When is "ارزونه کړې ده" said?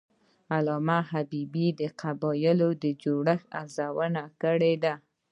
3.59-4.93